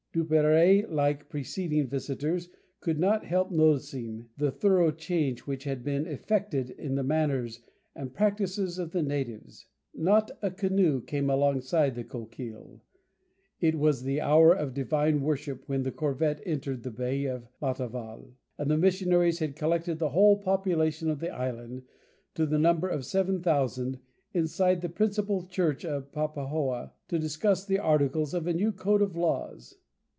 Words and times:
Duperrey, 0.13 0.85
like 0.91 1.29
preceding 1.29 1.87
visitors, 1.87 2.49
could 2.81 2.99
not 2.99 3.23
help 3.23 3.49
noticing 3.49 4.27
the 4.35 4.51
thorough 4.51 4.91
change 4.91 5.47
which 5.47 5.63
had 5.63 5.85
been 5.85 6.05
effected 6.05 6.69
in 6.69 6.95
the 6.95 7.01
manners 7.03 7.61
and 7.95 8.13
practices 8.13 8.77
of 8.77 8.91
the 8.91 9.01
natives. 9.03 9.67
Not 9.93 10.29
a 10.41 10.51
canoe 10.51 10.99
came 11.01 11.29
alongside 11.29 11.95
the 11.95 12.03
Coquille. 12.03 12.81
It 13.61 13.75
was 13.79 14.03
the 14.03 14.19
hour 14.19 14.53
of 14.53 14.73
Divine 14.73 15.21
worship 15.21 15.63
when 15.69 15.83
the 15.83 15.93
corvette 15.93 16.41
entered 16.45 16.83
the 16.83 16.91
Bay 16.91 17.23
of 17.23 17.47
Matavai, 17.61 18.33
and 18.57 18.69
the 18.69 18.77
missionaries 18.77 19.39
had 19.39 19.55
collected 19.55 19.99
the 19.99 20.09
whole 20.09 20.35
population 20.39 21.09
of 21.09 21.21
the 21.21 21.29
island, 21.33 21.83
to 22.35 22.45
the 22.45 22.59
number 22.59 22.89
of 22.89 23.05
seven 23.05 23.41
thousand, 23.41 23.97
inside 24.33 24.81
the 24.81 24.89
principal 24.89 25.45
church 25.45 25.85
of 25.85 26.11
Papahoa 26.11 26.91
to 27.07 27.17
discuss 27.17 27.65
the 27.65 27.79
articles 27.79 28.33
of 28.33 28.45
a 28.45 28.51
new 28.53 28.73
code 28.73 29.01
of 29.01 29.15
laws. 29.15 29.77